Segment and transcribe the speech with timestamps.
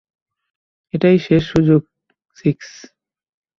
[0.93, 1.81] এটাই শেষ সুযোগ,
[2.37, 2.67] সিক্স।